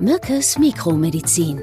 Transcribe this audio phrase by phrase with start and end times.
[0.00, 1.62] Mückes Mikromedizin.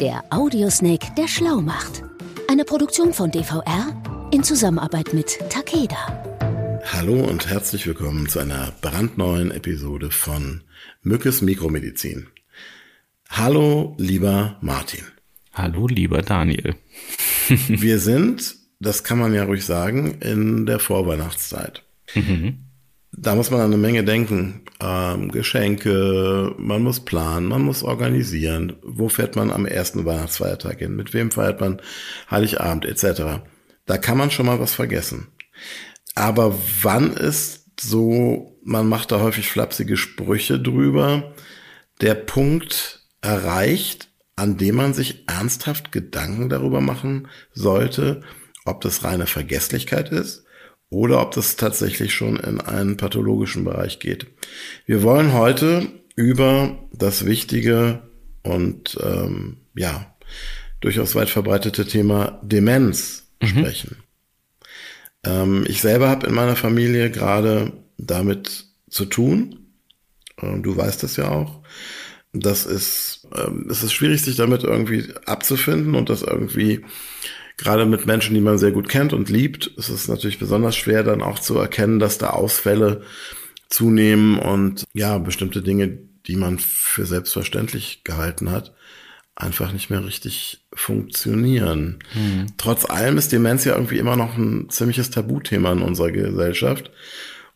[0.00, 2.02] Der Audiosnake, der schlau macht.
[2.48, 6.80] Eine Produktion von DVR in Zusammenarbeit mit Takeda.
[6.92, 10.62] Hallo und herzlich willkommen zu einer brandneuen Episode von
[11.02, 12.26] Mückes Mikromedizin.
[13.28, 15.04] Hallo, lieber Martin.
[15.52, 16.74] Hallo, lieber Daniel.
[17.68, 21.84] Wir sind, das kann man ja ruhig sagen, in der Vorweihnachtszeit.
[22.14, 22.69] Mhm.
[23.12, 24.62] Da muss man an eine Menge denken.
[24.80, 28.76] Ähm, Geschenke, man muss planen, man muss organisieren.
[28.82, 30.96] Wo fährt man am ersten Weihnachtsfeiertag hin?
[30.96, 31.80] Mit wem feiert man
[32.30, 33.42] Heiligabend etc.
[33.86, 35.28] Da kann man schon mal was vergessen.
[36.14, 41.34] Aber wann ist so, man macht da häufig flapsige Sprüche drüber,
[42.00, 48.22] der Punkt erreicht, an dem man sich ernsthaft Gedanken darüber machen sollte,
[48.64, 50.44] ob das reine Vergesslichkeit ist
[50.90, 54.26] oder ob das tatsächlich schon in einen pathologischen Bereich geht.
[54.86, 58.02] Wir wollen heute über das wichtige
[58.42, 60.14] und ähm, ja
[60.80, 63.46] durchaus weit verbreitete Thema Demenz mhm.
[63.46, 63.96] sprechen.
[65.24, 69.66] Ähm, ich selber habe in meiner Familie gerade damit zu tun.
[70.40, 71.60] Ähm, du weißt es ja auch.
[72.32, 76.84] Das ist, ähm, es ist schwierig, sich damit irgendwie abzufinden und das irgendwie
[77.62, 81.02] gerade mit Menschen, die man sehr gut kennt und liebt, ist es natürlich besonders schwer,
[81.02, 83.02] dann auch zu erkennen, dass da Ausfälle
[83.68, 88.74] zunehmen und ja, bestimmte Dinge, die man für selbstverständlich gehalten hat,
[89.36, 91.98] einfach nicht mehr richtig funktionieren.
[92.14, 92.46] Mhm.
[92.58, 96.90] Trotz allem ist Demenz ja irgendwie immer noch ein ziemliches Tabuthema in unserer Gesellschaft.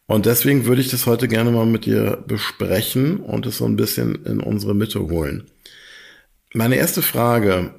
[0.07, 3.77] Und deswegen würde ich das heute gerne mal mit dir besprechen und es so ein
[3.77, 5.45] bisschen in unsere Mitte holen.
[6.53, 7.75] Meine erste Frage,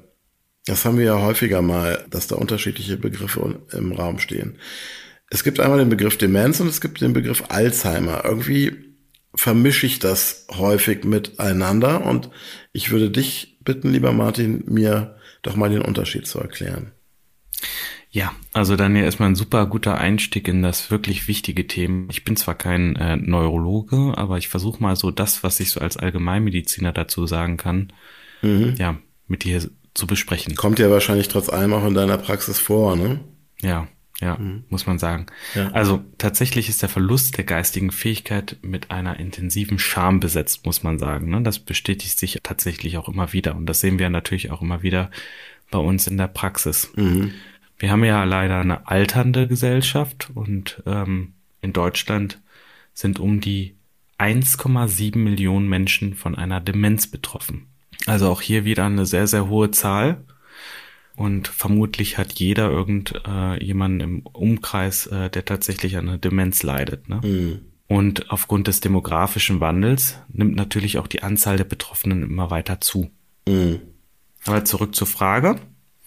[0.66, 4.58] das haben wir ja häufiger mal, dass da unterschiedliche Begriffe im Raum stehen.
[5.30, 8.24] Es gibt einmal den Begriff Demenz und es gibt den Begriff Alzheimer.
[8.24, 8.72] Irgendwie
[9.34, 12.30] vermische ich das häufig miteinander und
[12.72, 16.92] ich würde dich bitten, lieber Martin, mir doch mal den Unterschied zu erklären.
[18.10, 22.06] Ja, also dann ja erstmal ein super guter Einstieg in das wirklich wichtige Thema.
[22.10, 25.80] Ich bin zwar kein äh, Neurologe, aber ich versuche mal so das, was ich so
[25.80, 27.92] als Allgemeinmediziner dazu sagen kann,
[28.42, 28.74] mhm.
[28.78, 28.96] ja,
[29.26, 29.60] mit dir
[29.96, 30.54] zu besprechen.
[30.54, 33.20] Kommt ja wahrscheinlich trotz allem auch in deiner Praxis vor, ne?
[33.60, 33.88] Ja,
[34.20, 34.64] ja, mhm.
[34.68, 35.26] muss man sagen.
[35.54, 35.70] Ja.
[35.72, 40.98] Also tatsächlich ist der Verlust der geistigen Fähigkeit mit einer intensiven Scham besetzt, muss man
[40.98, 41.30] sagen.
[41.30, 41.42] Ne?
[41.42, 43.56] Das bestätigt sich tatsächlich auch immer wieder.
[43.56, 45.10] Und das sehen wir natürlich auch immer wieder
[45.70, 46.92] bei uns in der Praxis.
[46.96, 47.32] Mhm.
[47.78, 52.40] Wir haben ja leider eine alternde Gesellschaft und ähm, in Deutschland
[52.94, 53.76] sind um die
[54.18, 57.66] 1,7 Millionen Menschen von einer Demenz betroffen.
[58.06, 60.24] Also auch hier wieder eine sehr, sehr hohe Zahl.
[61.16, 67.08] Und vermutlich hat jeder irgend äh, im Umkreis, äh, der tatsächlich an einer Demenz leidet.
[67.08, 67.20] Ne?
[67.24, 67.60] Mhm.
[67.88, 73.10] Und aufgrund des demografischen Wandels nimmt natürlich auch die Anzahl der Betroffenen immer weiter zu.
[73.48, 73.80] Mhm.
[74.44, 75.56] Aber zurück zur Frage.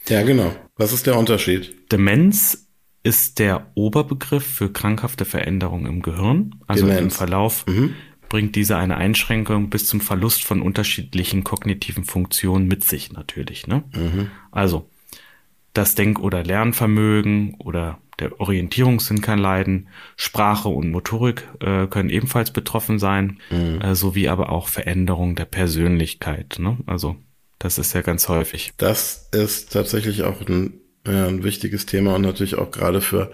[0.08, 0.56] Ja, genau.
[0.76, 1.92] Was ist der Unterschied?
[1.92, 2.68] Demenz
[3.02, 7.02] ist der Oberbegriff für krankhafte Veränderungen im Gehirn, also Demenz.
[7.02, 7.96] im Verlauf mhm
[8.30, 13.68] bringt diese eine Einschränkung bis zum Verlust von unterschiedlichen kognitiven Funktionen mit sich natürlich.
[13.68, 13.84] Ne?
[13.94, 14.32] Mhm.
[14.52, 14.90] Also
[15.74, 22.52] das Denk- oder Lernvermögen oder der Orientierungssinn kann leiden, Sprache und Motorik äh, können ebenfalls
[22.52, 23.82] betroffen sein, mhm.
[23.82, 26.58] äh, sowie aber auch Veränderung der Persönlichkeit.
[26.60, 26.78] Ne?
[26.86, 27.16] Also
[27.60, 28.74] das ist ja ganz häufig.
[28.78, 30.74] Das ist tatsächlich auch ein,
[31.16, 33.32] ein wichtiges Thema und natürlich auch gerade für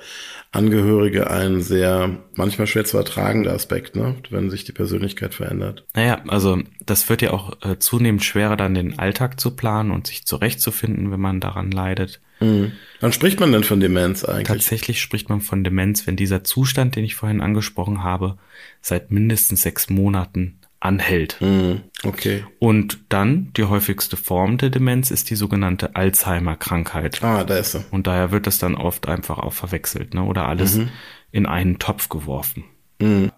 [0.56, 4.16] Angehörige ein sehr manchmal schwer zu ertragender Aspekt, ne?
[4.30, 5.86] wenn sich die Persönlichkeit verändert.
[5.94, 10.08] Naja, also das wird ja auch äh, zunehmend schwerer, dann den Alltag zu planen und
[10.08, 12.22] sich zurechtzufinden, wenn man daran leidet.
[12.40, 12.72] Mhm.
[13.02, 14.48] Wann spricht man denn von Demenz eigentlich?
[14.48, 18.38] Tatsächlich spricht man von Demenz, wenn dieser Zustand, den ich vorhin angesprochen habe,
[18.82, 21.38] seit mindestens sechs Monaten anhält.
[21.42, 21.82] Mhm.
[22.04, 22.46] Okay.
[22.60, 27.24] Und dann die häufigste Form der Demenz ist die sogenannte Alzheimer-Krankheit.
[27.24, 27.84] Ah, da ist sie.
[27.92, 30.24] Und daher wird das dann oft einfach auch verwechselt, ne?
[30.24, 30.90] Oder alles mhm.
[31.32, 32.66] in einen Topf geworfen.
[33.00, 33.32] Mhm.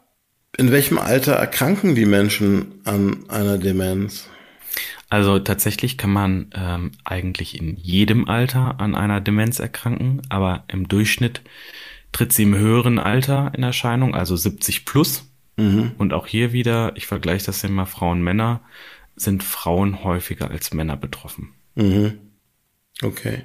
[0.57, 4.29] In welchem Alter erkranken die Menschen an einer Demenz?
[5.09, 10.87] Also tatsächlich kann man ähm, eigentlich in jedem Alter an einer Demenz erkranken, aber im
[10.89, 11.41] Durchschnitt
[12.11, 15.26] tritt sie im höheren Alter in Erscheinung, also 70 plus.
[15.57, 15.91] Mhm.
[15.97, 18.61] Und auch hier wieder, ich vergleiche das immer Frauen, Männer,
[19.15, 21.53] sind Frauen häufiger als Männer betroffen.
[21.75, 22.19] Mhm.
[23.01, 23.43] Okay.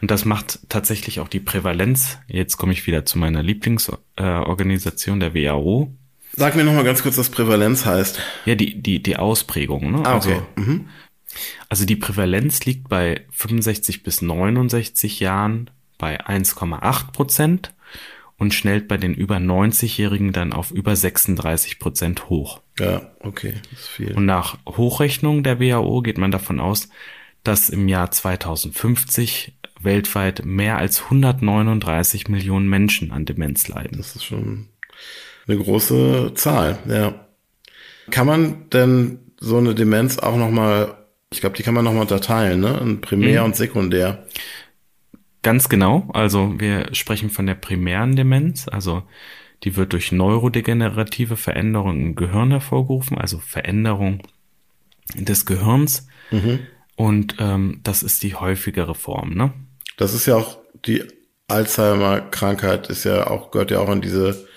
[0.00, 2.18] Und das macht tatsächlich auch die Prävalenz.
[2.26, 5.94] Jetzt komme ich wieder zu meiner Lieblingsorganisation, äh, der WHO.
[6.32, 8.20] Sag mir nochmal ganz kurz, was Prävalenz heißt.
[8.44, 9.92] Ja, die, die, die Ausprägung.
[9.92, 10.02] Ne?
[10.04, 10.42] Ah, okay.
[10.56, 10.88] Also, mhm.
[11.68, 17.72] also die Prävalenz liegt bei 65 bis 69 Jahren bei 1,8 Prozent
[18.38, 22.60] und schnellt bei den über 90-Jährigen dann auf über 36 Prozent hoch.
[22.78, 24.14] Ja, okay, das ist viel.
[24.14, 26.88] Und nach Hochrechnung der WHO geht man davon aus,
[27.44, 33.98] dass im Jahr 2050 weltweit mehr als 139 Millionen Menschen an Demenz leiden.
[33.98, 34.68] Das ist schon
[35.46, 37.26] eine große Zahl, ja.
[38.10, 40.96] Kann man denn so eine Demenz auch nochmal,
[41.30, 42.78] ich glaube, die kann man nochmal unterteilen, ne?
[42.82, 43.46] In Primär mhm.
[43.46, 44.26] und Sekundär.
[45.46, 46.08] Ganz genau.
[46.12, 48.66] Also wir sprechen von der primären Demenz.
[48.66, 49.04] Also
[49.62, 54.26] die wird durch neurodegenerative Veränderungen im Gehirn hervorgerufen, also Veränderung
[55.14, 56.08] des Gehirns.
[56.32, 56.66] Mhm.
[56.96, 59.34] Und ähm, das ist die häufigere Form.
[59.34, 59.52] Ne?
[59.96, 61.04] Das ist ja auch die
[61.46, 64.48] Alzheimer-Krankheit, ist ja auch gehört ja auch in diese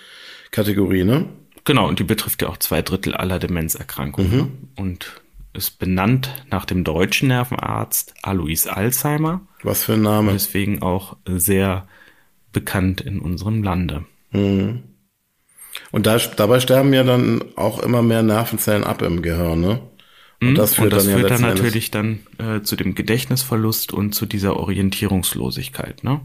[0.50, 1.26] Kategorie, ne?
[1.66, 4.32] Genau, und die betrifft ja auch zwei Drittel aller Demenzerkrankungen.
[4.32, 4.38] Mhm.
[4.38, 4.52] Ne?
[4.76, 5.22] Und
[5.54, 9.42] ist benannt nach dem deutschen Nervenarzt Alois Alzheimer.
[9.64, 10.34] Was für ein Name.
[10.34, 11.88] Deswegen auch sehr
[12.52, 14.06] bekannt in unserem Lande.
[14.32, 14.84] Mhm.
[15.92, 19.82] Und da, dabei sterben ja dann auch immer mehr Nervenzellen ab im Gehirn, ne?
[20.42, 20.56] Und mhm.
[20.56, 24.14] das führt, und das dann, führt ja dann natürlich dann äh, zu dem Gedächtnisverlust und
[24.14, 26.22] zu dieser Orientierungslosigkeit, ne?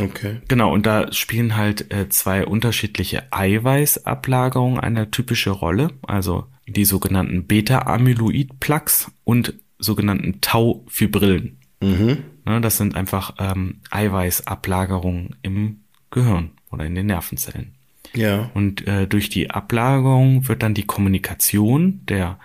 [0.00, 0.40] Okay.
[0.46, 7.46] Genau, und da spielen halt äh, zwei unterschiedliche Eiweißablagerungen eine typische Rolle, also die sogenannten
[7.46, 11.58] Beta-Amyloid-Plaques und sogenannten Tau-Fibrillen.
[11.80, 12.18] Mhm.
[12.48, 15.80] Ne, das sind einfach ähm, Eiweißablagerungen im
[16.10, 17.74] Gehirn oder in den Nervenzellen.
[18.14, 18.50] Ja.
[18.54, 22.38] Und äh, durch die Ablagerung wird dann die Kommunikation der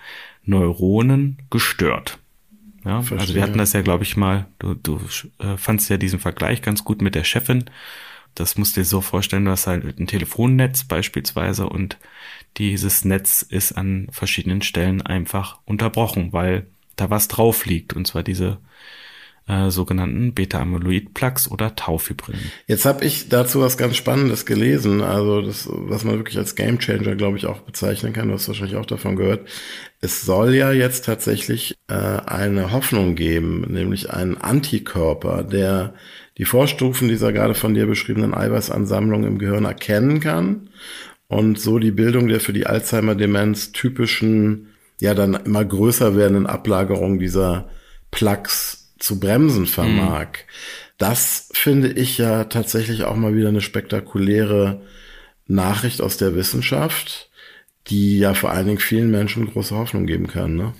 [0.44, 2.18] Neuronen gestört.
[2.84, 3.18] Ja, Verstehe.
[3.18, 5.00] also wir hatten das ja, glaube ich, mal, du, du
[5.38, 7.64] äh, fandst ja diesen Vergleich ganz gut mit der Chefin.
[8.34, 11.96] Das musst du dir so vorstellen, du hast halt ein Telefonnetz beispielsweise und
[12.58, 16.66] dieses Netz ist an verschiedenen Stellen einfach unterbrochen, weil
[16.96, 18.58] da was drauf liegt, und zwar diese
[19.46, 22.50] äh, sogenannten Beta-Amyloid-Plaques oder Taufibrillen.
[22.66, 27.14] Jetzt habe ich dazu was ganz Spannendes gelesen, also das, was man wirklich als Gamechanger,
[27.14, 28.28] glaube ich, auch bezeichnen kann.
[28.28, 29.46] Du hast wahrscheinlich auch davon gehört.
[30.00, 35.94] Es soll ja jetzt tatsächlich äh, eine Hoffnung geben, nämlich einen Antikörper, der
[36.38, 40.70] die Vorstufen dieser gerade von dir beschriebenen Eiweißansammlung im Gehirn erkennen kann
[41.28, 44.68] und so die Bildung der für die Alzheimer-Demenz typischen,
[45.00, 47.68] ja dann immer größer werdenden Ablagerung dieser
[48.10, 50.28] Plaques zu bremsen vermag.
[50.28, 50.94] Mhm.
[50.96, 54.80] Das finde ich ja tatsächlich auch mal wieder eine spektakuläre
[55.46, 57.30] Nachricht aus der Wissenschaft,
[57.88, 60.56] die ja vor allen Dingen vielen Menschen große Hoffnung geben kann.
[60.56, 60.72] Ne?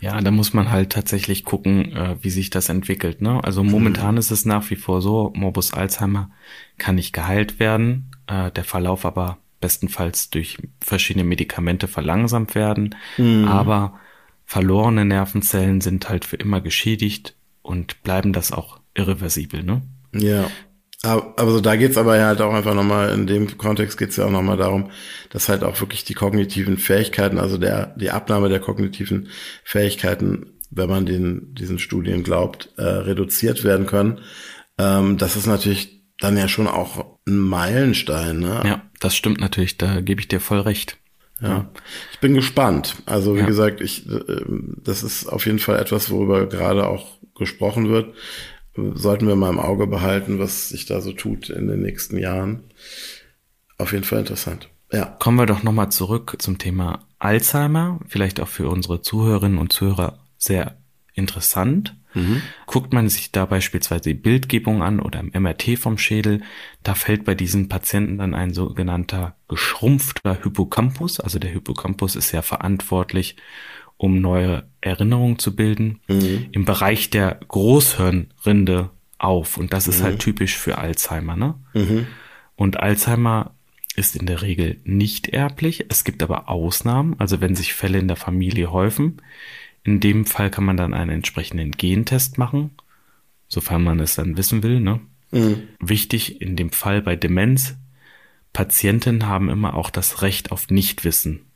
[0.00, 3.22] Ja, da muss man halt tatsächlich gucken, äh, wie sich das entwickelt.
[3.22, 3.42] Ne?
[3.44, 4.18] Also momentan mhm.
[4.18, 6.30] ist es nach wie vor so, Morbus Alzheimer
[6.76, 12.96] kann nicht geheilt werden, äh, der Verlauf aber bestenfalls durch verschiedene Medikamente verlangsamt werden.
[13.16, 13.46] Mhm.
[13.46, 14.00] Aber
[14.44, 19.82] verlorene Nervenzellen sind halt für immer geschädigt und bleiben das auch irreversibel, ne?
[20.12, 20.48] Ja.
[21.02, 24.30] Aber so da geht's aber halt auch einfach nochmal, in dem Kontext geht's ja auch
[24.30, 24.90] nochmal darum,
[25.28, 29.28] dass halt auch wirklich die kognitiven Fähigkeiten, also der, die Abnahme der kognitiven
[29.64, 34.20] Fähigkeiten, wenn man den, diesen Studien glaubt, äh, reduziert werden können.
[34.78, 38.62] Ähm, das ist natürlich dann ja schon auch ein Meilenstein, ne?
[38.64, 40.96] Ja, das stimmt natürlich, da gebe ich dir voll recht.
[41.40, 41.48] Ja.
[41.48, 41.70] ja.
[42.12, 42.96] Ich bin gespannt.
[43.04, 43.46] Also wie ja.
[43.46, 44.40] gesagt, ich, äh,
[44.82, 48.14] das ist auf jeden Fall etwas, worüber gerade auch gesprochen wird.
[48.76, 52.64] Sollten wir mal im Auge behalten, was sich da so tut in den nächsten Jahren.
[53.78, 54.68] Auf jeden Fall interessant.
[54.92, 55.16] Ja.
[55.18, 58.00] Kommen wir doch nochmal zurück zum Thema Alzheimer.
[58.08, 60.76] Vielleicht auch für unsere Zuhörerinnen und Zuhörer sehr
[61.14, 61.96] interessant.
[62.14, 62.42] Mhm.
[62.66, 66.42] Guckt man sich da beispielsweise die Bildgebung an oder im MRT vom Schädel,
[66.82, 71.20] da fällt bei diesen Patienten dann ein sogenannter geschrumpfter Hippocampus.
[71.20, 73.36] Also der Hippocampus ist ja verantwortlich,
[74.04, 76.48] um neue Erinnerungen zu bilden, mhm.
[76.52, 79.56] im Bereich der Großhirnrinde auf.
[79.56, 80.08] Und das ist halt mhm.
[80.10, 81.36] halt typisch für Alzheimer.
[81.36, 81.54] Ne?
[81.72, 82.06] Mhm.
[82.54, 83.54] Und Alzheimer
[83.96, 85.86] ist in der Regel nicht erblich.
[85.88, 89.22] Es gibt aber Ausnahmen, also wenn sich Fälle in der Familie häufen,
[89.84, 92.72] in dem Fall kann man dann einen entsprechenden Gentest machen,
[93.48, 94.80] sofern man es dann wissen will.
[94.80, 95.00] Ne?
[95.30, 95.62] Mhm.
[95.80, 97.76] Wichtig in dem Fall bei Demenz,
[98.52, 101.46] Patienten haben immer auch das Recht auf Nichtwissen.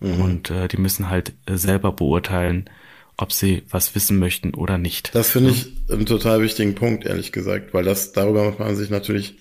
[0.00, 0.20] Mhm.
[0.20, 2.68] Und äh, die müssen halt äh, selber beurteilen,
[3.16, 5.14] ob sie was wissen möchten oder nicht.
[5.14, 8.90] Das finde ich einen total wichtigen Punkt, ehrlich gesagt, weil das darüber macht man sich
[8.90, 9.38] natürlich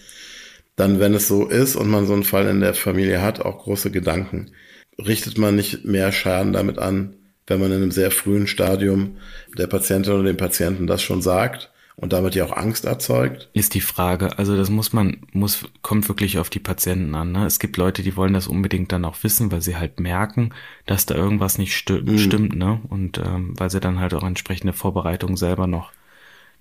[0.78, 3.64] dann, wenn es so ist und man so einen Fall in der Familie hat, auch
[3.64, 4.52] große Gedanken.
[4.98, 7.16] Richtet man nicht mehr Schaden damit an,
[7.48, 9.18] wenn man in einem sehr frühen Stadium
[9.58, 13.50] der Patientin oder dem Patienten das schon sagt und damit ja auch Angst erzeugt?
[13.54, 14.38] Ist die Frage.
[14.38, 17.32] Also das muss man, muss, kommt wirklich auf die Patienten an.
[17.32, 17.46] Ne?
[17.46, 20.54] Es gibt Leute, die wollen das unbedingt dann auch wissen, weil sie halt merken,
[20.86, 22.18] dass da irgendwas nicht sti mhm.
[22.18, 22.82] stimmt, ne?
[22.90, 25.92] Und ähm, weil sie dann halt auch entsprechende Vorbereitungen selber noch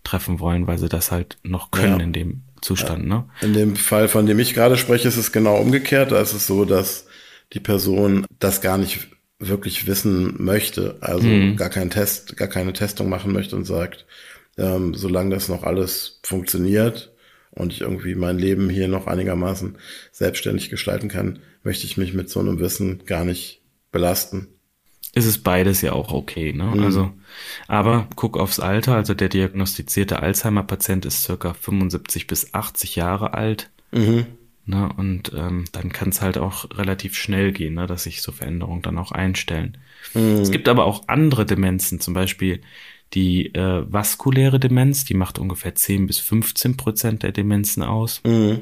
[0.05, 2.05] treffen wollen, weil sie das halt noch können ja.
[2.05, 3.03] in dem Schockzustand.
[3.05, 3.09] Ja.
[3.09, 3.25] Ne?
[3.43, 6.13] In dem Fall, von dem ich gerade spreche, ist es genau umgekehrt.
[6.13, 7.07] Da ist es so, dass
[7.53, 11.57] die Person das gar nicht wirklich wissen möchte, also mhm.
[11.57, 14.07] gar keinen Test, gar keine Testung machen möchte und sagt,
[14.59, 17.13] ähm, solange das noch alles funktioniert
[17.51, 19.77] und ich irgendwie mein Leben hier noch einigermaßen
[20.13, 24.49] selbstständig gestalten kann, möchte ich mich mit so einem Wissen gar nicht belasten.
[25.15, 26.65] Ist es beides ja auch okay, ne?
[26.65, 26.83] Mhm.
[26.83, 27.13] Also,
[27.69, 33.71] aber guck aufs Alter, also der diagnostizierte Alzheimer-Patient ist circa 75 bis 80 Jahre alt.
[33.93, 34.27] Mhm.
[34.67, 38.33] Ne, und ähm, dann kann es halt auch relativ schnell gehen, ne, dass sich so
[38.33, 39.77] Veränderungen dann auch einstellen.
[40.15, 40.41] Mhm.
[40.41, 42.63] Es gibt aber auch andere Demenzen, zum Beispiel
[43.15, 48.21] die äh, vaskuläre Demenz, die macht ungefähr 10 bis 15 Prozent der Demenzen aus.
[48.25, 48.61] Mhm.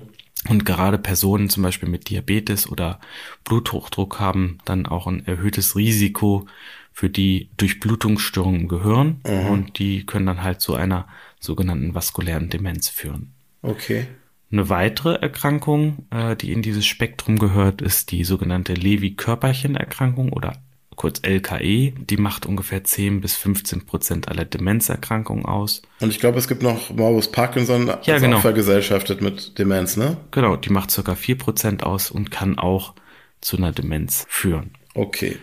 [0.49, 3.01] Und gerade Personen zum Beispiel mit Diabetes oder
[3.45, 6.47] Bluthochdruck haben dann auch ein erhöhtes Risiko
[6.93, 9.21] für die Durchblutungsstörungen im Gehirn.
[9.27, 9.47] Mhm.
[9.49, 11.07] Und die können dann halt zu einer
[11.39, 13.33] sogenannten vaskulären Demenz führen.
[13.63, 14.07] Okay.
[14.51, 20.61] Eine weitere Erkrankung, äh, die in dieses Spektrum gehört, ist die sogenannte Lewy-Körperchen-Erkrankung oder
[21.03, 21.91] kurz LKE.
[21.99, 25.83] Die macht ungefähr 10 bis 15 Prozent aller Demenzerkrankungen aus.
[25.99, 28.39] Und ich glaube, es gibt noch Morbus Parkinson, ja, also genau.
[28.39, 30.17] vergesellschaftet mit Demenz, ne?
[30.31, 32.95] Genau, die macht circa 4 Prozent aus und kann auch
[33.41, 34.71] zu einer Demenz führen.
[34.95, 35.39] Okay.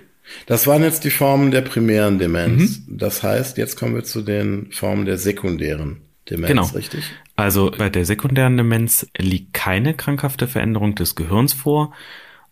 [0.46, 2.80] Das waren jetzt die Formen der primären Demenz.
[2.88, 2.98] Mhm.
[2.98, 6.66] Das heißt, jetzt kommen wir zu den Formen der sekundären Demenz, genau.
[6.68, 7.04] richtig?
[7.36, 11.94] Also bei der sekundären Demenz liegt keine krankhafte Veränderung des Gehirns vor,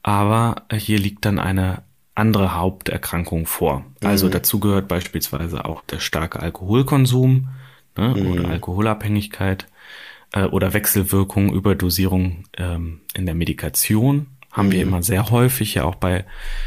[0.03, 1.86] aber hier liegt dann eine
[2.17, 3.85] andere Haupterkrankung vor.
[4.03, 4.31] Also mhm.
[4.31, 7.49] dazu gehört beispielsweise auch der starke Alkoholkonsum
[7.95, 8.31] ne, mhm.
[8.31, 9.67] oder Alkoholabhängigkeit
[10.33, 14.87] äh, oder Wechselwirkung, Überdosierung ähm, in der Medikation haben wir mhm.
[14.93, 16.25] immer sehr häufig, ja auch bei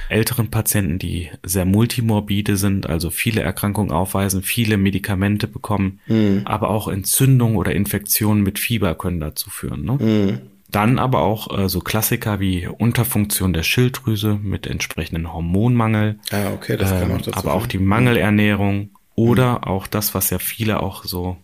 [0.09, 6.43] älteren Patienten, die sehr multimorbide sind, also viele Erkrankungen aufweisen, viele Medikamente bekommen, mhm.
[6.45, 9.85] aber auch Entzündungen oder Infektionen mit Fieber können dazu führen.
[9.85, 10.41] Ne?
[10.71, 10.73] Mhm.
[10.73, 16.19] Dann aber auch äh, so Klassiker wie Unterfunktion der Schilddrüse mit entsprechendem Hormonmangel.
[16.31, 19.65] Ah, okay, das kann ähm, auch dazu Aber auch die Mangelernährung oder mhm.
[19.65, 21.37] auch das, was ja viele auch so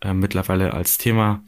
[0.00, 1.42] äh, mittlerweile als Thema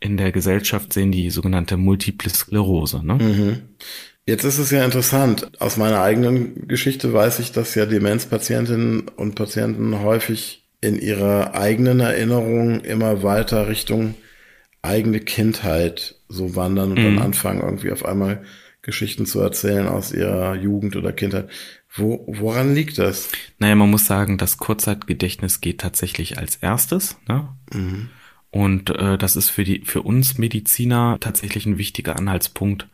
[0.00, 3.04] in der Gesellschaft sehen, die sogenannte Multiple Sklerose.
[3.04, 3.14] Ne?
[3.14, 3.62] Mhm.
[4.26, 5.50] Jetzt ist es ja interessant.
[5.60, 12.00] Aus meiner eigenen Geschichte weiß ich, dass ja Demenzpatientinnen und Patienten häufig in ihrer eigenen
[12.00, 14.14] Erinnerung immer weiter Richtung
[14.82, 17.16] eigene Kindheit so wandern und mhm.
[17.16, 18.42] dann anfangen, irgendwie auf einmal
[18.82, 21.50] Geschichten zu erzählen aus ihrer Jugend oder Kindheit.
[21.92, 23.28] Wo, woran liegt das?
[23.58, 27.16] Naja, man muss sagen, das Kurzzeitgedächtnis geht tatsächlich als erstes.
[27.26, 27.48] Ne?
[27.72, 28.10] Mhm.
[28.50, 32.86] Und äh, das ist für die für uns Mediziner tatsächlich ein wichtiger Anhaltspunkt,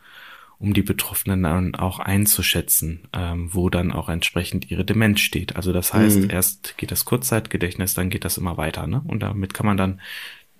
[0.59, 5.57] um die Betroffenen dann auch einzuschätzen, ähm, wo dann auch entsprechend ihre Demenz steht.
[5.57, 6.31] Also das heißt, mhm.
[6.31, 9.03] erst geht das Kurzzeitgedächtnis, dann geht das immer weiter, ne?
[9.07, 10.01] Und damit kann man dann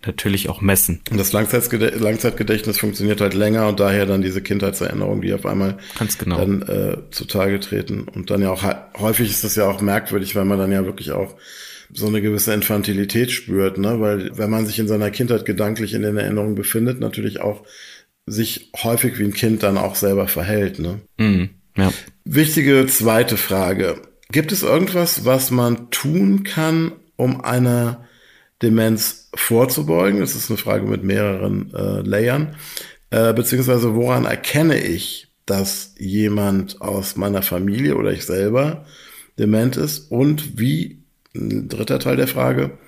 [0.07, 1.01] natürlich auch messen.
[1.11, 5.79] Und das Langzeitgedächtnis, Langzeitgedächtnis funktioniert halt länger und daher dann diese Kindheitserinnerungen, die auf einmal
[5.99, 6.39] Ganz genau.
[6.39, 8.03] dann äh, zutage treten.
[8.03, 8.65] Und dann ja auch
[8.99, 11.37] häufig ist das ja auch merkwürdig, weil man dann ja wirklich auch
[11.93, 14.01] so eine gewisse Infantilität spürt, ne?
[14.01, 17.65] Weil wenn man sich in seiner Kindheit gedanklich in den Erinnerungen befindet, natürlich auch
[18.25, 21.01] sich häufig wie ein Kind dann auch selber verhält, ne?
[21.19, 21.93] Mhm, ja.
[22.25, 24.01] Wichtige zweite Frage.
[24.31, 28.07] Gibt es irgendwas, was man tun kann, um einer
[28.63, 30.21] Demenz vorzubeugen?
[30.21, 32.55] Das ist eine Frage mit mehreren äh, Layern.
[33.11, 38.85] Äh, beziehungsweise woran erkenne ich, dass jemand aus meiner Familie oder ich selber
[39.39, 41.03] dement ist und wie
[41.35, 42.79] ein dritter Teil der Frage.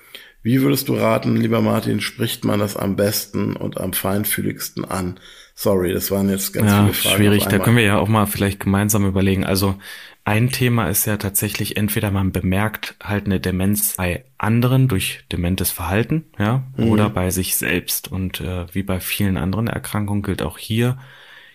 [0.42, 5.18] Wie würdest du raten, lieber Martin, spricht man das am besten und am feinfühligsten an?
[5.54, 7.16] Sorry, das waren jetzt ganz ja, viele Fragen.
[7.16, 9.44] Schwierig, da können wir ja auch mal vielleicht gemeinsam überlegen.
[9.44, 9.76] Also
[10.24, 15.70] ein Thema ist ja tatsächlich entweder man bemerkt halt eine Demenz bei anderen durch dementes
[15.70, 16.88] Verhalten, ja, mhm.
[16.88, 18.10] oder bei sich selbst.
[18.10, 20.98] Und äh, wie bei vielen anderen Erkrankungen gilt auch hier,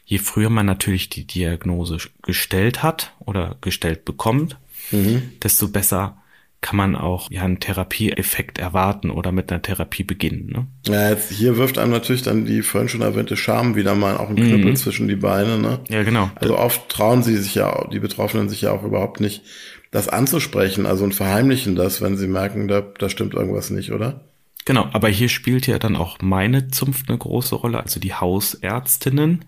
[0.06, 4.58] je früher man natürlich die Diagnose gestellt hat oder gestellt bekommt,
[4.92, 5.32] mhm.
[5.42, 6.19] desto besser
[6.62, 10.48] kann man auch ja einen Therapieeffekt erwarten oder mit einer Therapie beginnen.
[10.48, 10.68] Ne?
[10.88, 14.30] Ja, jetzt hier wirft einem natürlich dann die vorhin schon erwähnte Scham wieder mal auch
[14.30, 14.76] ein Knüppel mhm.
[14.76, 15.58] zwischen die Beine.
[15.58, 15.80] Ne?
[15.90, 16.30] Ja, genau.
[16.36, 19.44] Also oft trauen sie sich ja, die Betroffenen sich ja auch überhaupt nicht,
[19.92, 24.22] das anzusprechen, also und verheimlichen das, wenn sie merken, da, da stimmt irgendwas nicht, oder?
[24.66, 29.46] Genau, aber hier spielt ja dann auch meine Zunft eine große Rolle, also die Hausärztinnen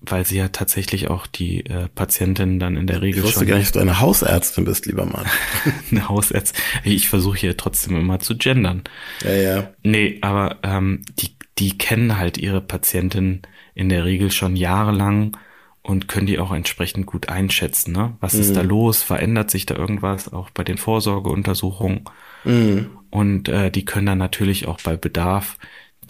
[0.00, 3.48] weil sie ja tatsächlich auch die äh, Patientin dann in der Regel ich wusste schon.
[3.48, 5.26] gar nicht, dass du eine Hausärztin bist, lieber Mann.
[5.90, 6.62] eine Hausärztin.
[6.84, 8.84] Ich versuche hier trotzdem immer zu gendern.
[9.24, 9.70] Ja, ja.
[9.82, 13.42] Nee, aber ähm, die, die kennen halt ihre Patientin
[13.74, 15.36] in der Regel schon jahrelang
[15.82, 17.92] und können die auch entsprechend gut einschätzen.
[17.92, 18.16] Ne?
[18.20, 18.40] Was mhm.
[18.40, 18.68] ist da mhm.
[18.68, 19.02] los?
[19.02, 20.32] Verändert sich da irgendwas?
[20.32, 22.04] Auch bei den Vorsorgeuntersuchungen.
[22.44, 22.90] Mhm.
[23.10, 25.56] Und äh, die können dann natürlich auch bei Bedarf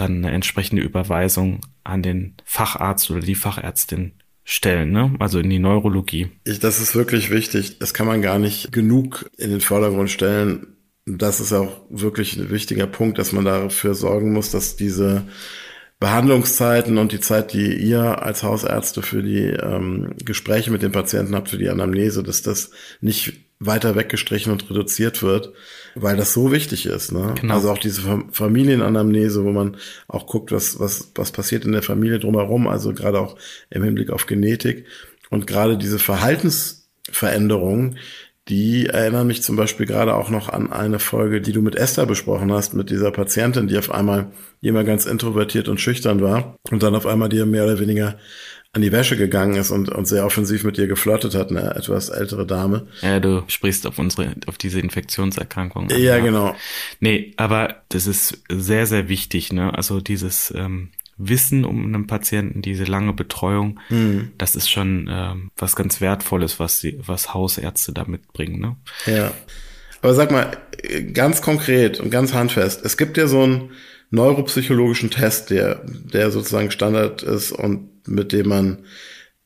[0.00, 4.12] dann eine entsprechende Überweisung an den Facharzt oder die Fachärztin
[4.45, 5.14] stellen, ne?
[5.19, 6.31] also in die Neurologie.
[6.45, 7.78] Ich, das ist wirklich wichtig.
[7.81, 10.78] Das kann man gar nicht genug in den Vordergrund stellen.
[11.05, 15.25] Das ist auch wirklich ein wichtiger Punkt, dass man dafür sorgen muss, dass diese
[16.00, 21.35] Behandlungszeiten und die Zeit, die ihr als Hausärzte für die ähm, Gespräche mit den Patienten
[21.35, 25.53] habt, für die Anamnese, dass das nicht weiter weggestrichen und reduziert wird,
[25.95, 27.12] weil das so wichtig ist.
[27.12, 27.35] Ne?
[27.41, 27.55] Genau.
[27.55, 32.21] Also auch diese Familienanamnese, wo man auch guckt, was, was, was passiert in der Familie
[32.21, 33.37] drumherum, also gerade auch
[33.71, 34.87] im Hinblick auf Genetik
[35.31, 37.99] und gerade diese Verhaltensveränderungen,
[38.49, 42.07] die erinnern mich zum Beispiel gerade auch noch an eine Folge, die du mit Esther
[42.07, 44.31] besprochen hast, mit dieser Patientin, die auf einmal
[44.62, 48.17] immer ganz introvertiert und schüchtern war und dann auf einmal dir mehr oder weniger
[48.78, 52.11] an die Wäsche gegangen ist und, und sehr offensiv mit dir geflirtet hat, eine etwas
[52.11, 52.87] ältere Dame.
[53.02, 55.90] Ja, du sprichst auf unsere, auf diese Infektionserkrankung.
[55.90, 56.54] An, ja, genau.
[57.00, 59.75] Nee, aber das ist sehr, sehr wichtig, ne?
[59.75, 64.30] Also dieses ähm, Wissen um einen Patienten, diese lange Betreuung, mhm.
[64.38, 68.76] das ist schon ähm, was ganz Wertvolles, was sie, was Hausärzte da mitbringen, ne?
[69.06, 69.32] Ja.
[70.02, 70.56] Aber sag mal,
[71.12, 73.70] ganz konkret und ganz handfest, es gibt ja so einen
[74.11, 78.79] neuropsychologischen Test, der, der sozusagen Standard ist und mit dem man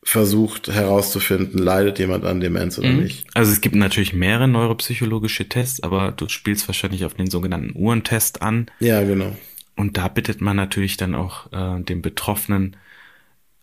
[0.04, 3.04] versucht herauszufinden, leidet jemand an Demenz oder mhm.
[3.04, 3.26] nicht.
[3.34, 8.42] Also es gibt natürlich mehrere neuropsychologische Tests, aber du spielst wahrscheinlich auf den sogenannten Uhrentest
[8.42, 8.66] an.
[8.80, 9.36] Ja, genau.
[9.76, 12.76] Und da bittet man natürlich dann auch äh, den Betroffenen,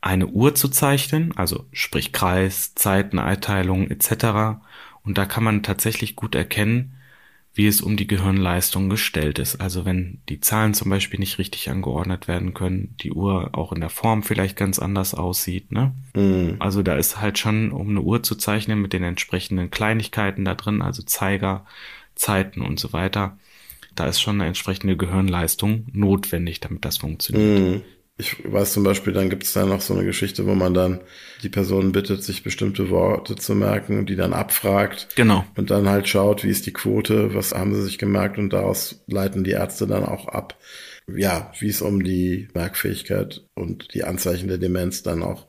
[0.01, 4.61] eine Uhr zu zeichnen, also sprich Kreis, Zeiteneinteilung etc.
[5.03, 6.95] Und da kann man tatsächlich gut erkennen,
[7.59, 9.59] wie es um die Gehirnleistung gestellt ist.
[9.59, 13.81] Also wenn die Zahlen zum Beispiel nicht richtig angeordnet werden können, die Uhr auch in
[13.81, 15.69] der Form vielleicht ganz anders aussieht.
[15.69, 15.93] Ne?
[16.15, 16.55] Mhm.
[16.59, 20.55] Also da ist halt schon, um eine Uhr zu zeichnen mit den entsprechenden Kleinigkeiten da
[20.55, 21.65] drin, also Zeiger,
[22.15, 23.37] Zeiten und so weiter,
[23.93, 27.59] da ist schon eine entsprechende Gehirnleistung notwendig, damit das funktioniert.
[27.59, 27.81] Mhm.
[28.19, 30.99] Ich weiß zum Beispiel, dann gibt es da noch so eine Geschichte, wo man dann
[31.41, 35.07] die Person bittet, sich bestimmte Worte zu merken die dann abfragt.
[35.15, 35.45] Genau.
[35.55, 39.01] Und dann halt schaut, wie ist die Quote, was haben sie sich gemerkt und daraus
[39.07, 40.57] leiten die Ärzte dann auch ab,
[41.07, 45.47] ja, wie es um die Merkfähigkeit und die Anzeichen der Demenz dann auch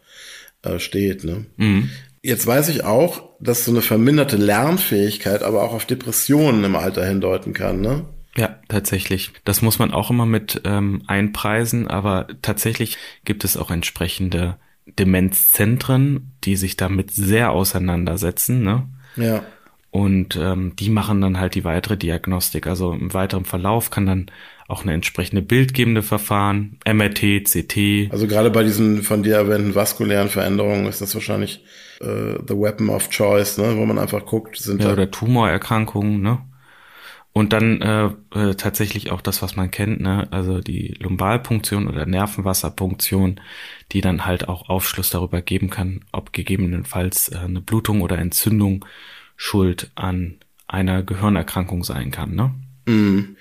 [0.63, 1.25] äh, steht.
[1.25, 1.47] Ne?
[1.57, 1.91] Mhm.
[2.23, 7.05] Jetzt weiß ich auch, dass so eine verminderte Lernfähigkeit aber auch auf Depressionen im Alter
[7.05, 8.05] hindeuten kann, ne?
[8.37, 9.33] Ja, tatsächlich.
[9.45, 14.57] Das muss man auch immer mit ähm, einpreisen, aber tatsächlich gibt es auch entsprechende
[14.99, 18.63] Demenzzentren, die sich damit sehr auseinandersetzen.
[18.63, 18.89] Ne?
[19.17, 19.43] Ja.
[19.91, 22.67] Und ähm, die machen dann halt die weitere Diagnostik.
[22.67, 24.27] Also im weiteren Verlauf kann dann
[24.69, 28.13] auch eine entsprechende bildgebende Verfahren, MRT, CT.
[28.13, 31.65] Also gerade bei diesen von dir erwähnten vaskulären Veränderungen ist das wahrscheinlich
[32.01, 33.77] äh, the weapon of choice, ne?
[33.77, 36.39] wo man einfach guckt, sind ja, oder Tumorerkrankungen, ne?
[37.33, 40.27] Und dann äh, äh, tatsächlich auch das, was man kennt, ne?
[40.33, 43.41] also die Lumbalpunktion oder Nervenwasserpunktion,
[43.93, 48.85] die dann halt auch Aufschluss darüber geben kann, ob gegebenenfalls äh, eine Blutung oder Entzündung
[49.37, 52.35] schuld an einer Gehirnerkrankung sein kann.
[52.35, 52.53] Ne?
[52.87, 53.37] Mm.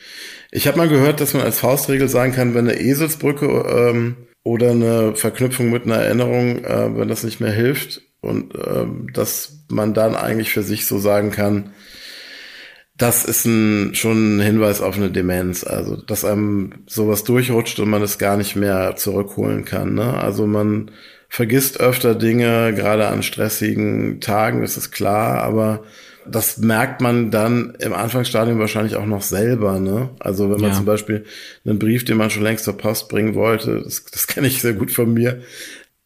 [0.52, 4.72] Ich habe mal gehört, dass man als Faustregel sagen kann, wenn eine Eselsbrücke ähm, oder
[4.72, 9.94] eine Verknüpfung mit einer Erinnerung, äh, wenn das nicht mehr hilft, und ähm, dass man
[9.94, 11.72] dann eigentlich für sich so sagen kann,
[13.00, 15.64] das ist ein, schon ein Hinweis auf eine Demenz.
[15.64, 19.96] Also, dass einem sowas durchrutscht und man es gar nicht mehr zurückholen kann.
[19.96, 20.14] Ne?
[20.14, 20.92] Also man
[21.30, 25.84] vergisst öfter Dinge, gerade an stressigen Tagen, das ist klar, aber
[26.28, 29.80] das merkt man dann im Anfangsstadium wahrscheinlich auch noch selber.
[29.80, 30.10] Ne?
[30.20, 30.76] Also wenn man ja.
[30.76, 31.24] zum Beispiel
[31.66, 34.74] einen Brief, den man schon längst zur Post bringen wollte, das, das kenne ich sehr
[34.74, 35.42] gut von mir,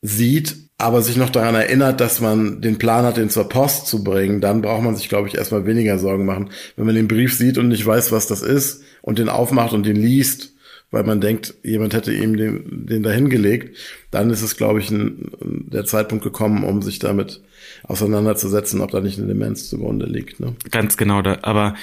[0.01, 4.03] sieht aber sich noch daran erinnert, dass man den Plan hat, den zur Post zu
[4.03, 6.49] bringen, dann braucht man sich, glaube ich, erstmal weniger Sorgen machen.
[6.75, 9.85] Wenn man den Brief sieht und nicht weiß, was das ist und den aufmacht und
[9.85, 10.53] den liest,
[10.91, 13.77] weil man denkt, jemand hätte ihm den, den dahin gelegt,
[14.11, 17.41] dann ist es, glaube ich, ein, der Zeitpunkt gekommen, um sich damit
[17.83, 20.39] auseinanderzusetzen, ob da nicht eine Demenz zugrunde liegt.
[20.39, 20.55] Ne?
[20.69, 21.75] Ganz genau, da, aber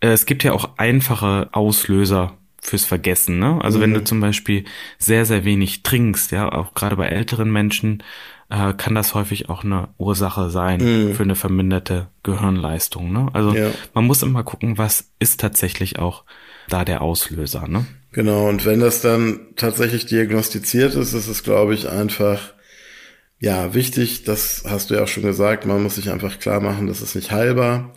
[0.00, 3.38] äh, es gibt ja auch einfache Auslöser fürs Vergessen.
[3.38, 3.58] Ne?
[3.62, 3.82] Also mhm.
[3.82, 4.06] wenn du mhm.
[4.06, 4.64] zum Beispiel
[4.98, 8.02] sehr, sehr wenig trinkst, ja, auch gerade bei älteren Menschen,
[8.48, 11.14] äh, kann das häufig auch eine Ursache sein mm.
[11.14, 13.12] für eine verminderte Gehirnleistung.
[13.12, 13.28] Ne?
[13.32, 13.70] Also ja.
[13.94, 16.24] man muss immer gucken, was ist tatsächlich auch
[16.68, 17.66] da der Auslöser.
[17.68, 17.86] Ne?
[18.12, 22.54] Genau, und wenn das dann tatsächlich diagnostiziert ist, ist es, glaube ich, einfach
[23.38, 26.86] ja wichtig, das hast du ja auch schon gesagt, man muss sich einfach klar machen,
[26.86, 27.92] das ist nicht heilbar,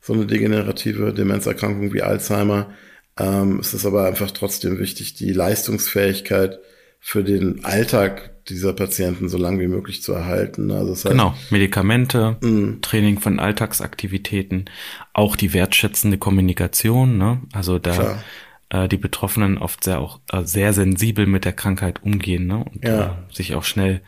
[0.00, 2.72] so eine degenerative Demenzerkrankung wie Alzheimer.
[3.18, 6.58] Ähm, es ist aber einfach trotzdem wichtig, die Leistungsfähigkeit
[7.00, 10.70] für den Alltag dieser Patienten so lange wie möglich zu erhalten.
[10.70, 12.78] Also das heißt, genau, Medikamente, mh.
[12.82, 14.66] Training von Alltagsaktivitäten,
[15.12, 17.18] auch die wertschätzende Kommunikation.
[17.18, 17.40] Ne?
[17.52, 18.22] Also da
[18.70, 22.64] äh, die Betroffenen oft sehr auch äh, sehr sensibel mit der Krankheit umgehen ne?
[22.64, 23.06] und ja.
[23.30, 24.00] äh, sich auch schnell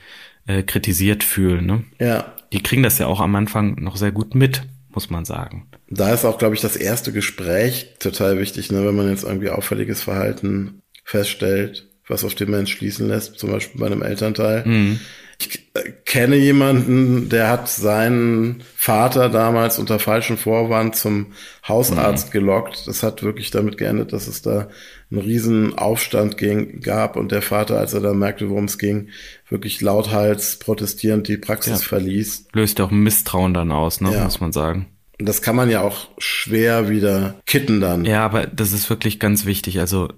[0.46, 1.66] äh, kritisiert fühlen.
[1.66, 1.84] Ne?
[1.98, 2.34] Ja.
[2.52, 5.68] Die kriegen das ja auch am Anfang noch sehr gut mit, muss man sagen.
[5.88, 8.84] Da ist auch, glaube ich, das erste Gespräch total wichtig, ne?
[8.84, 13.80] wenn man jetzt irgendwie auffälliges Verhalten feststellt, was auf den Mensch schließen lässt, zum Beispiel
[13.80, 14.64] bei einem Elternteil.
[14.64, 15.00] Mhm
[15.38, 21.28] ich kenne jemanden, der hat seinen Vater damals unter falschem Vorwand zum
[21.66, 22.32] Hausarzt mhm.
[22.32, 22.86] gelockt.
[22.86, 24.68] Das hat wirklich damit geendet, dass es da
[25.10, 29.08] einen riesen Aufstand ging, gab und der Vater, als er dann merkte, worum es ging,
[29.48, 31.88] wirklich lauthals protestierend die Praxis ja.
[31.88, 32.46] verließ.
[32.52, 34.24] Löst auch Misstrauen dann aus, ne, ja.
[34.24, 34.86] muss man sagen.
[35.18, 38.04] Und das kann man ja auch schwer wieder kitten dann.
[38.04, 39.78] Ja, aber das ist wirklich ganz wichtig.
[39.78, 40.08] Also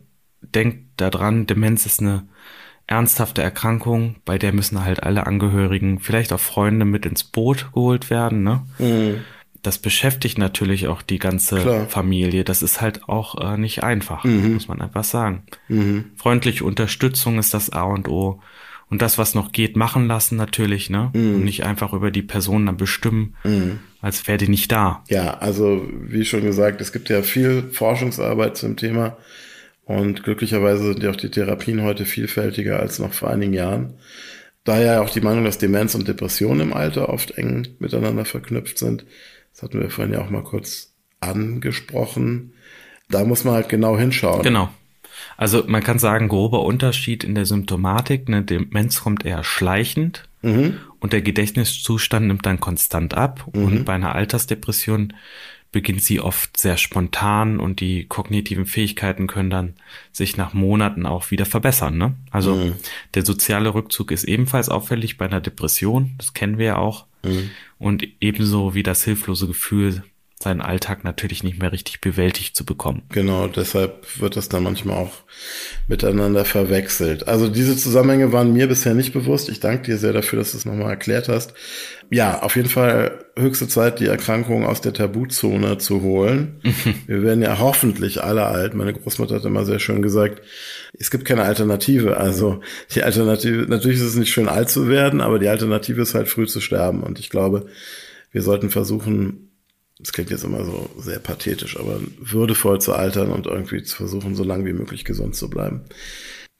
[0.40, 2.26] denkt daran, Demenz ist eine
[2.86, 8.10] ernsthafte Erkrankung, bei der müssen halt alle Angehörigen, vielleicht auch Freunde mit ins Boot geholt
[8.10, 8.64] werden, ne?
[8.78, 9.24] Mhm.
[9.62, 11.88] Das beschäftigt natürlich auch die ganze Klar.
[11.88, 12.44] Familie.
[12.44, 14.54] Das ist halt auch äh, nicht einfach, mhm.
[14.54, 15.42] muss man einfach sagen.
[15.66, 16.12] Mhm.
[16.14, 18.40] Freundliche Unterstützung ist das A und O.
[18.88, 21.10] Und das, was noch geht, machen lassen natürlich, ne?
[21.12, 21.34] Mhm.
[21.36, 23.80] Und nicht einfach über die Person dann bestimmen, mhm.
[24.00, 25.02] als wäre die nicht da.
[25.08, 29.16] Ja, also wie schon gesagt, es gibt ja viel Forschungsarbeit zum Thema
[29.86, 33.94] und glücklicherweise sind ja auch die Therapien heute vielfältiger als noch vor einigen Jahren.
[34.64, 39.06] Daher auch die Meinung, dass Demenz und Depression im Alter oft eng miteinander verknüpft sind.
[39.52, 42.52] Das hatten wir vorhin ja auch mal kurz angesprochen.
[43.08, 44.42] Da muss man halt genau hinschauen.
[44.42, 44.68] Genau.
[45.36, 48.24] Also man kann sagen, grober Unterschied in der Symptomatik.
[48.26, 50.78] Eine Demenz kommt eher schleichend mhm.
[50.98, 53.46] und der Gedächtniszustand nimmt dann konstant ab.
[53.52, 53.64] Mhm.
[53.64, 55.12] Und bei einer Altersdepression
[55.72, 59.74] beginnt sie oft sehr spontan und die kognitiven Fähigkeiten können dann
[60.12, 61.98] sich nach Monaten auch wieder verbessern.
[61.98, 62.14] Ne?
[62.30, 62.74] Also mhm.
[63.14, 67.06] der soziale Rückzug ist ebenfalls auffällig bei einer Depression, das kennen wir ja auch.
[67.22, 67.50] Mhm.
[67.78, 70.02] Und ebenso wie das hilflose Gefühl,
[70.38, 73.02] seinen Alltag natürlich nicht mehr richtig bewältigt zu bekommen.
[73.08, 75.12] Genau, deshalb wird das dann manchmal auch
[75.88, 77.26] miteinander verwechselt.
[77.26, 79.48] Also diese Zusammenhänge waren mir bisher nicht bewusst.
[79.48, 81.54] Ich danke dir sehr dafür, dass du es nochmal erklärt hast.
[82.10, 86.60] Ja, auf jeden Fall höchste Zeit, die Erkrankung aus der Tabuzone zu holen.
[87.06, 88.74] Wir werden ja hoffentlich alle alt.
[88.74, 90.42] Meine Großmutter hat immer sehr schön gesagt,
[90.98, 92.18] es gibt keine Alternative.
[92.18, 92.60] Also
[92.94, 96.28] die Alternative, natürlich ist es nicht schön alt zu werden, aber die Alternative ist halt
[96.28, 97.02] früh zu sterben.
[97.02, 97.66] Und ich glaube,
[98.32, 99.45] wir sollten versuchen,
[99.98, 104.34] das klingt jetzt immer so sehr pathetisch, aber würdevoll zu altern und irgendwie zu versuchen,
[104.34, 105.84] so lange wie möglich gesund zu bleiben.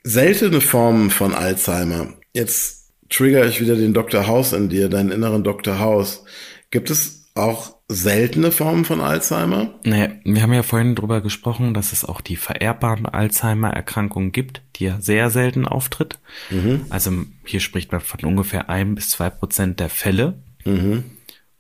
[0.03, 2.15] Seltene Formen von Alzheimer.
[2.33, 4.27] Jetzt trigger ich wieder den Dr.
[4.27, 5.79] House in dir, deinen inneren Dr.
[5.79, 6.25] House.
[6.71, 9.79] Gibt es auch seltene Formen von Alzheimer?
[9.85, 14.85] Naja, wir haben ja vorhin drüber gesprochen, dass es auch die vererbbaren Alzheimer-Erkrankungen gibt, die
[14.85, 16.19] ja sehr selten auftritt.
[16.51, 16.87] Mhm.
[16.89, 17.13] Also
[17.45, 20.43] hier spricht man von ungefähr ein bis zwei Prozent der Fälle.
[20.65, 21.05] Mhm.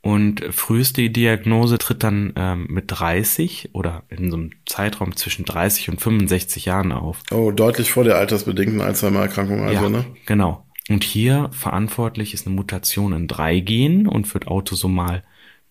[0.07, 5.89] Und früheste Diagnose tritt dann ähm, mit 30 oder in so einem Zeitraum zwischen 30
[5.89, 7.25] und 65 Jahren auf.
[7.33, 10.05] Oh, deutlich vor der altersbedingten Alzheimer-Erkrankung also, ja, ne?
[10.25, 10.65] Genau.
[10.89, 15.25] Und hier verantwortlich ist eine Mutation in drei Genen und wird autosomal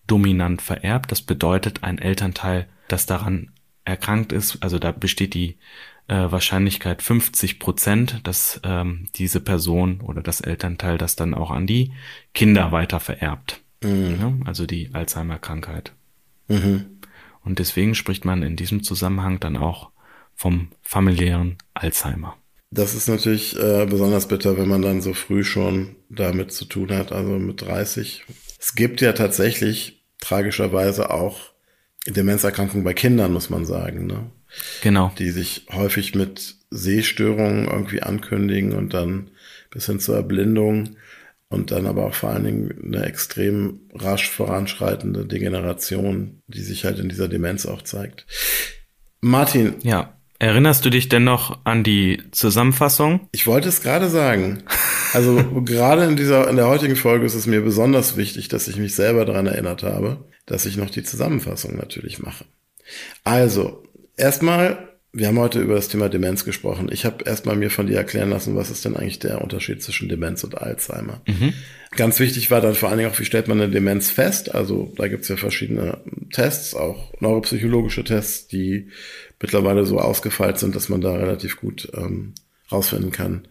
[0.06, 1.10] dominant vererbt.
[1.10, 3.52] Das bedeutet, ein Elternteil, das daran
[3.86, 5.56] erkrankt ist, also da besteht die
[6.08, 11.66] äh, Wahrscheinlichkeit 50 Prozent, dass ähm, diese Person oder das Elternteil das dann auch an
[11.66, 11.92] die
[12.34, 13.62] Kinder weiter vererbt.
[13.86, 14.20] Mhm.
[14.20, 15.92] Ja, also die Alzheimer-Krankheit.
[16.48, 16.86] Mhm.
[17.44, 19.90] Und deswegen spricht man in diesem Zusammenhang dann auch
[20.34, 22.36] vom familiären Alzheimer.
[22.70, 26.90] Das ist natürlich äh, besonders bitter, wenn man dann so früh schon damit zu tun
[26.90, 28.24] hat, also mit 30.
[28.58, 31.38] Es gibt ja tatsächlich tragischerweise auch
[32.06, 34.30] Demenzerkrankungen bei Kindern, muss man sagen, ne?
[34.82, 35.12] Genau.
[35.18, 39.30] Die sich häufig mit Sehstörungen irgendwie ankündigen und dann
[39.70, 40.96] bis hin zur Erblindung
[41.48, 46.98] und dann aber auch vor allen Dingen eine extrem rasch voranschreitende Degeneration, die sich halt
[46.98, 48.26] in dieser Demenz auch zeigt.
[49.20, 49.76] Martin.
[49.82, 50.12] Ja.
[50.38, 53.26] Erinnerst du dich denn noch an die Zusammenfassung?
[53.32, 54.64] Ich wollte es gerade sagen.
[55.14, 58.76] Also gerade in dieser, in der heutigen Folge ist es mir besonders wichtig, dass ich
[58.76, 62.44] mich selber daran erinnert habe, dass ich noch die Zusammenfassung natürlich mache.
[63.24, 63.82] Also,
[64.18, 66.90] erstmal wir haben heute über das Thema Demenz gesprochen.
[66.92, 70.10] Ich habe erstmal mir von dir erklären lassen, was ist denn eigentlich der Unterschied zwischen
[70.10, 71.22] Demenz und Alzheimer.
[71.26, 71.54] Mhm.
[71.92, 74.54] Ganz wichtig war dann vor allen Dingen auch, wie stellt man eine Demenz fest?
[74.54, 76.02] Also da gibt es ja verschiedene
[76.32, 78.90] Tests, auch neuropsychologische Tests, die
[79.40, 82.34] mittlerweile so ausgefeilt sind, dass man da relativ gut ähm,
[82.70, 83.48] rausfinden kann,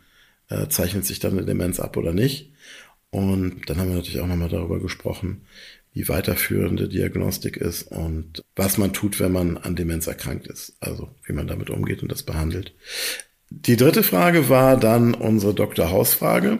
[0.50, 2.52] äh, zeichnet sich dann eine Demenz ab oder nicht.
[3.10, 5.48] Und dann haben wir natürlich auch nochmal darüber gesprochen,
[5.96, 10.76] die weiterführende Diagnostik ist und was man tut, wenn man an Demenz erkrankt ist.
[10.82, 12.76] Also wie man damit umgeht und das behandelt.
[13.50, 15.90] Die dritte Frage war dann unsere Dr.
[15.90, 16.60] Haus-Frage.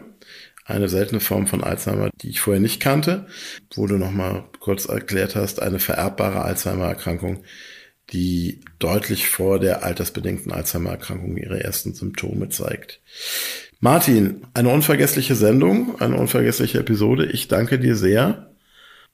[0.64, 3.26] Eine seltene Form von Alzheimer, die ich vorher nicht kannte,
[3.74, 7.44] wo du nochmal kurz erklärt hast, eine vererbbare Alzheimer-Erkrankung,
[8.10, 13.00] die deutlich vor der altersbedingten Alzheimer-Erkrankung ihre ersten Symptome zeigt.
[13.78, 17.26] Martin, eine unvergessliche Sendung, eine unvergessliche Episode.
[17.26, 18.55] Ich danke dir sehr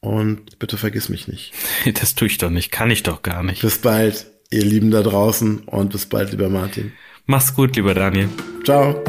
[0.03, 1.55] und bitte vergiss mich nicht.
[1.95, 3.63] Das tue ich doch nicht, kann ich doch gar nicht.
[3.63, 6.93] Bis bald, ihr Lieben da draußen und bis bald, lieber Martin.
[7.25, 8.29] Mach's gut, lieber Daniel.
[8.65, 9.03] Ciao.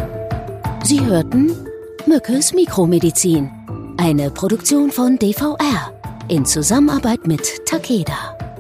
[0.83, 1.51] Sie hörten
[2.05, 3.49] Mückes Mikromedizin,
[3.97, 5.93] eine Produktion von DVR
[6.29, 8.52] in Zusammenarbeit mit Takeda.